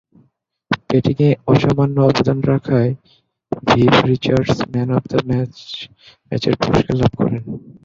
ব্যাটিংয়ে 0.87 1.29
অসামান্য 1.47 1.97
অবদান 2.07 2.37
রাখায় 2.51 2.91
Viv 3.67 3.93
Richards 4.09 4.57
man 4.71 4.89
of 4.97 5.03
the 5.11 5.19
ম্যাচের 5.27 6.55
পুরস্কার 6.61 6.95
লাভ 7.01 7.11
করেন। 7.19 7.43